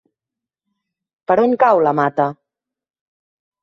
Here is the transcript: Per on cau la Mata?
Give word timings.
Per 1.31 1.37
on 1.43 1.55
cau 1.67 1.85
la 1.91 1.97
Mata? 2.03 2.29